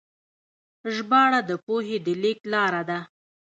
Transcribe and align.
ژباړه 0.93 1.39
د 1.49 1.51
پوهې 1.65 1.97
د 2.05 2.07
لیږد 2.21 2.45
لاره 2.53 2.81
ده. 2.89 2.99